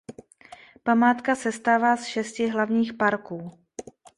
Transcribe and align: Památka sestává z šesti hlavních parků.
Památka 0.83 1.35
sestává 1.35 1.97
z 1.97 2.05
šesti 2.05 2.47
hlavních 2.49 2.93
parků. 2.93 3.51